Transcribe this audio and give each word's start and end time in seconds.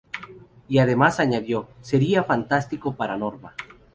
Y, 0.67 0.79
además, 0.79 1.19
añadió: 1.19 1.67
""Sería 1.81 2.23
fantástico 2.23 2.95
para 2.95 3.17
norma. 3.17 3.53